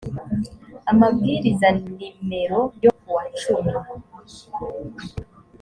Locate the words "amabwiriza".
0.91-1.67